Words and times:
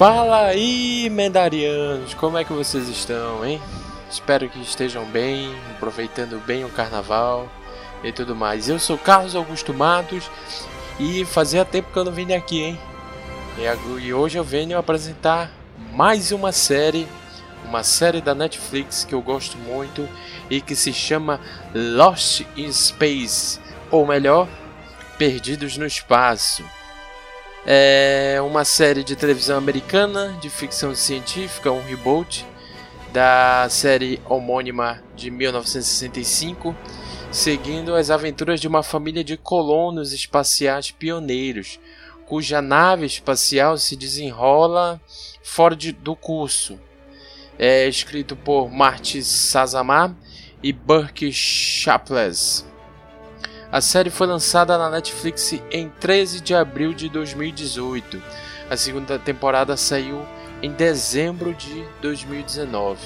Fala 0.00 0.46
aí, 0.46 1.10
mendarianos, 1.10 2.14
como 2.14 2.38
é 2.38 2.42
que 2.42 2.54
vocês 2.54 2.88
estão, 2.88 3.44
hein? 3.44 3.60
Espero 4.10 4.48
que 4.48 4.58
estejam 4.58 5.04
bem, 5.04 5.54
aproveitando 5.76 6.42
bem 6.46 6.64
o 6.64 6.70
carnaval 6.70 7.46
e 8.02 8.10
tudo 8.10 8.34
mais. 8.34 8.66
Eu 8.66 8.78
sou 8.78 8.96
Carlos 8.96 9.36
Augusto 9.36 9.74
Matos 9.74 10.30
e 10.98 11.22
fazia 11.26 11.66
tempo 11.66 11.92
que 11.92 11.98
eu 11.98 12.04
não 12.04 12.12
vim 12.12 12.32
aqui, 12.32 12.62
hein? 12.62 12.80
E 13.58 14.14
hoje 14.14 14.38
eu 14.38 14.42
venho 14.42 14.78
apresentar 14.78 15.50
mais 15.92 16.32
uma 16.32 16.50
série, 16.50 17.06
uma 17.66 17.82
série 17.82 18.22
da 18.22 18.34
Netflix 18.34 19.04
que 19.04 19.14
eu 19.14 19.20
gosto 19.20 19.58
muito 19.58 20.08
e 20.48 20.62
que 20.62 20.74
se 20.74 20.94
chama 20.94 21.38
Lost 21.74 22.40
in 22.56 22.72
Space, 22.72 23.60
ou 23.90 24.06
melhor, 24.06 24.48
Perdidos 25.18 25.76
no 25.76 25.84
Espaço. 25.84 26.64
É 27.66 28.38
uma 28.42 28.64
série 28.64 29.04
de 29.04 29.14
televisão 29.14 29.58
americana 29.58 30.34
de 30.40 30.48
ficção 30.48 30.94
científica, 30.94 31.70
um 31.70 31.82
reboot 31.82 32.46
da 33.12 33.66
série 33.68 34.18
homônima 34.26 35.02
de 35.14 35.30
1965, 35.30 36.74
seguindo 37.30 37.94
as 37.94 38.08
aventuras 38.08 38.60
de 38.60 38.66
uma 38.66 38.82
família 38.82 39.22
de 39.22 39.36
colonos 39.36 40.12
espaciais 40.14 40.90
pioneiros, 40.90 41.78
cuja 42.24 42.62
nave 42.62 43.04
espacial 43.04 43.76
se 43.76 43.94
desenrola 43.94 44.98
fora 45.42 45.76
de, 45.76 45.92
do 45.92 46.16
curso. 46.16 46.78
É 47.58 47.86
escrito 47.86 48.34
por 48.36 48.70
Marty 48.70 49.22
Sazamar 49.22 50.14
e 50.62 50.72
Burke 50.72 51.30
Chapless. 51.30 52.69
A 53.72 53.80
série 53.80 54.10
foi 54.10 54.26
lançada 54.26 54.76
na 54.76 54.90
Netflix 54.90 55.52
em 55.70 55.88
13 56.00 56.40
de 56.40 56.52
abril 56.56 56.92
de 56.92 57.08
2018. 57.08 58.20
A 58.68 58.76
segunda 58.76 59.16
temporada 59.16 59.76
saiu 59.76 60.26
em 60.60 60.72
dezembro 60.72 61.54
de 61.54 61.84
2019. 62.02 62.98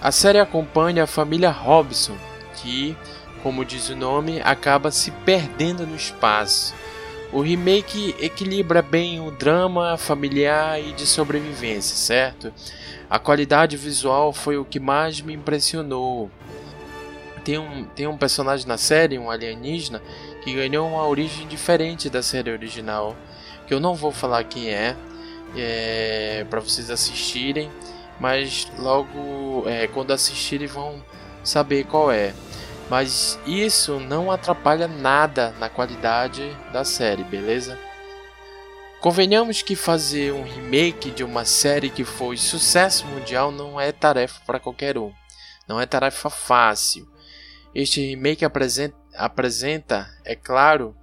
A 0.00 0.12
série 0.12 0.38
acompanha 0.38 1.02
a 1.02 1.08
família 1.08 1.50
Robson, 1.50 2.16
que, 2.54 2.96
como 3.42 3.64
diz 3.64 3.88
o 3.88 3.96
nome, 3.96 4.40
acaba 4.40 4.92
se 4.92 5.10
perdendo 5.10 5.84
no 5.84 5.96
espaço. 5.96 6.72
O 7.32 7.40
remake 7.40 8.14
equilibra 8.20 8.82
bem 8.82 9.18
o 9.18 9.32
drama 9.32 9.96
familiar 9.96 10.80
e 10.80 10.92
de 10.92 11.04
sobrevivência, 11.04 11.96
certo? 11.96 12.52
A 13.10 13.18
qualidade 13.18 13.76
visual 13.76 14.32
foi 14.32 14.56
o 14.56 14.64
que 14.64 14.78
mais 14.78 15.20
me 15.20 15.34
impressionou 15.34 16.30
tem 17.44 17.58
um, 17.58 17.84
tem 17.84 18.06
um 18.06 18.16
personagem 18.16 18.66
na 18.66 18.78
série, 18.78 19.18
um 19.18 19.30
alienígena, 19.30 20.02
que 20.42 20.54
ganhou 20.54 20.88
uma 20.88 21.06
origem 21.06 21.46
diferente 21.46 22.08
da 22.08 22.22
série 22.22 22.50
original. 22.50 23.14
Que 23.66 23.74
eu 23.74 23.80
não 23.80 23.94
vou 23.94 24.10
falar 24.10 24.44
quem 24.44 24.70
é, 24.70 24.96
é 25.56 26.46
para 26.48 26.60
vocês 26.60 26.90
assistirem, 26.90 27.70
mas 28.18 28.70
logo 28.78 29.64
é, 29.66 29.86
quando 29.88 30.12
assistirem 30.12 30.66
vão 30.66 31.04
saber 31.42 31.84
qual 31.84 32.10
é. 32.10 32.34
Mas 32.88 33.38
isso 33.46 33.98
não 34.00 34.30
atrapalha 34.30 34.88
nada 34.88 35.54
na 35.58 35.68
qualidade 35.68 36.42
da 36.72 36.84
série, 36.84 37.24
beleza? 37.24 37.78
Convenhamos 39.00 39.60
que 39.60 39.76
fazer 39.76 40.32
um 40.32 40.44
remake 40.44 41.10
de 41.10 41.22
uma 41.22 41.44
série 41.44 41.90
que 41.90 42.04
foi 42.04 42.38
sucesso 42.38 43.06
mundial 43.06 43.50
não 43.50 43.78
é 43.78 43.92
tarefa 43.92 44.40
para 44.46 44.58
qualquer 44.58 44.96
um. 44.96 45.12
Não 45.68 45.78
é 45.80 45.84
tarefa 45.84 46.30
fácil. 46.30 47.06
Este 47.74 48.00
remake 48.00 48.44
apresenta, 48.44 50.08
é 50.24 50.36
claro, 50.36 50.94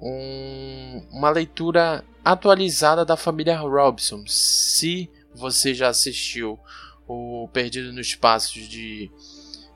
um, 0.00 1.06
uma 1.10 1.28
leitura 1.28 2.02
atualizada 2.24 3.04
da 3.04 3.16
família 3.16 3.58
Robson. 3.58 4.24
Se 4.26 5.10
você 5.34 5.74
já 5.74 5.88
assistiu 5.88 6.58
o 7.06 7.48
Perdido 7.52 7.92
no 7.92 8.00
Espaço 8.00 8.54
de, 8.54 9.10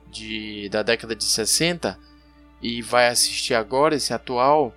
de, 0.07 0.69
da 0.69 0.81
década 0.81 1.15
de 1.15 1.23
60 1.23 1.99
e 2.61 2.81
vai 2.81 3.07
assistir 3.07 3.53
agora 3.53 3.95
esse 3.95 4.11
atual, 4.11 4.73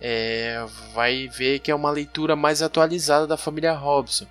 é, 0.00 0.64
vai 0.94 1.26
ver 1.28 1.58
que 1.58 1.70
é 1.70 1.74
uma 1.74 1.90
leitura 1.90 2.36
mais 2.36 2.62
atualizada 2.62 3.26
da 3.26 3.36
família 3.36 3.72
Robson. 3.72 4.26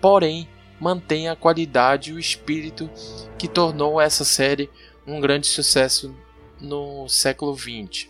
Porém, 0.00 0.48
mantém 0.78 1.28
a 1.28 1.34
qualidade 1.34 2.10
e 2.10 2.14
o 2.14 2.18
espírito 2.18 2.88
que 3.36 3.48
tornou 3.48 4.00
essa 4.00 4.24
série 4.24 4.70
um 5.04 5.20
grande 5.20 5.46
sucesso 5.46 6.14
no 6.60 7.08
século 7.08 7.56
XX. 7.56 8.08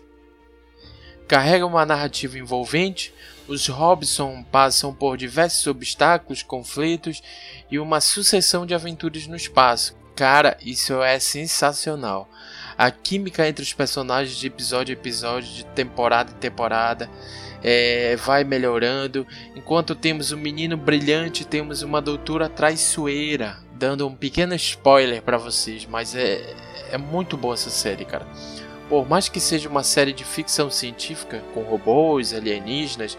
Carrega 1.26 1.66
uma 1.66 1.84
narrativa 1.84 2.38
envolvente, 2.38 3.12
os 3.46 3.66
Robson 3.66 4.42
passam 4.50 4.94
por 4.94 5.16
diversos 5.16 5.66
obstáculos, 5.66 6.42
conflitos 6.42 7.22
e 7.70 7.78
uma 7.78 8.00
sucessão 8.00 8.64
de 8.64 8.74
aventuras 8.74 9.26
no 9.26 9.36
espaço. 9.36 9.96
Cara, 10.14 10.56
isso 10.60 11.02
é 11.02 11.18
sensacional. 11.18 12.28
A 12.76 12.90
química 12.90 13.48
entre 13.48 13.62
os 13.62 13.72
personagens 13.72 14.36
de 14.36 14.46
episódio 14.46 14.94
a 14.94 14.98
episódio, 14.98 15.52
de 15.52 15.64
temporada 15.66 16.32
em 16.32 16.40
temporada, 16.40 17.08
é, 17.62 18.16
vai 18.16 18.44
melhorando. 18.44 19.26
Enquanto 19.54 19.94
temos 19.94 20.32
um 20.32 20.36
menino 20.36 20.76
brilhante, 20.76 21.44
temos 21.44 21.82
uma 21.82 22.00
doutora 22.00 22.48
traiçoeira. 22.48 23.58
Dando 23.78 24.08
um 24.08 24.14
pequeno 24.14 24.54
spoiler 24.56 25.22
para 25.22 25.38
vocês, 25.38 25.86
mas 25.86 26.14
é, 26.14 26.54
é 26.90 26.98
muito 26.98 27.36
boa 27.36 27.54
essa 27.54 27.70
série, 27.70 28.04
cara. 28.04 28.26
Por 28.88 29.08
mais 29.08 29.28
que 29.28 29.38
seja 29.38 29.68
uma 29.68 29.84
série 29.84 30.12
de 30.12 30.24
ficção 30.24 30.68
científica, 30.68 31.44
com 31.54 31.62
robôs, 31.62 32.34
alienígenas 32.34 33.16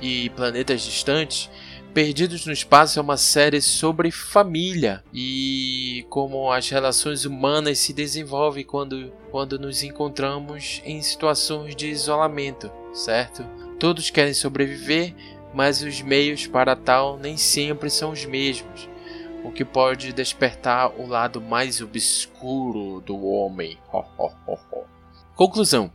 e 0.00 0.30
planetas 0.30 0.82
distantes, 0.82 1.50
Perdidos 1.92 2.46
no 2.46 2.52
Espaço 2.52 3.00
é 3.00 3.02
uma 3.02 3.16
série 3.16 3.60
sobre 3.60 4.12
família 4.12 5.02
e 5.12 6.06
como 6.08 6.52
as 6.52 6.68
relações 6.68 7.24
humanas 7.24 7.80
se 7.80 7.92
desenvolvem 7.92 8.64
quando, 8.64 9.12
quando 9.32 9.58
nos 9.58 9.82
encontramos 9.82 10.80
em 10.84 11.02
situações 11.02 11.74
de 11.74 11.88
isolamento, 11.88 12.70
certo? 12.92 13.44
Todos 13.76 14.08
querem 14.08 14.34
sobreviver, 14.34 15.12
mas 15.52 15.82
os 15.82 16.00
meios 16.00 16.46
para 16.46 16.76
tal 16.76 17.18
nem 17.18 17.36
sempre 17.36 17.90
são 17.90 18.12
os 18.12 18.24
mesmos 18.24 18.89
o 19.44 19.50
que 19.50 19.64
pode 19.64 20.12
despertar 20.12 20.90
o 20.98 21.06
lado 21.06 21.40
mais 21.40 21.80
obscuro 21.80 23.00
do 23.00 23.24
homem. 23.24 23.78
Conclusão: 25.34 25.92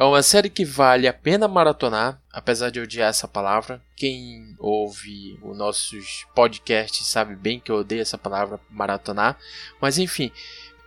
é 0.00 0.04
uma 0.04 0.22
série 0.22 0.48
que 0.48 0.64
vale 0.64 1.06
a 1.06 1.12
pena 1.12 1.46
maratonar, 1.46 2.20
apesar 2.32 2.70
de 2.70 2.80
odiar 2.80 3.10
essa 3.10 3.28
palavra. 3.28 3.82
Quem 3.94 4.56
ouve 4.58 5.38
os 5.42 5.56
nossos 5.56 6.26
podcasts 6.34 7.06
sabe 7.06 7.36
bem 7.36 7.60
que 7.60 7.70
eu 7.70 7.76
odeio 7.76 8.00
essa 8.00 8.16
palavra 8.16 8.58
maratonar, 8.70 9.36
mas 9.80 9.98
enfim. 9.98 10.32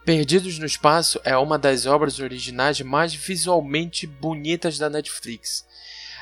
Perdidos 0.03 0.59
no 0.59 0.65
Espaço 0.65 1.21
é 1.23 1.37
uma 1.37 1.57
das 1.57 1.85
obras 1.85 2.19
originais 2.19 2.81
mais 2.81 3.13
visualmente 3.13 4.05
bonitas 4.05 4.77
da 4.77 4.89
Netflix. 4.89 5.65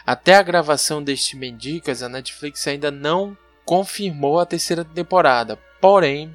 Até 0.05 0.35
a 0.35 0.43
gravação 0.43 1.01
deste 1.01 1.35
Mendicas, 1.35 2.03
a 2.03 2.09
Netflix 2.09 2.67
ainda 2.67 2.91
não 2.91 3.35
confirmou 3.65 4.39
a 4.39 4.45
terceira 4.45 4.83
temporada, 4.83 5.57
Porém, 5.81 6.33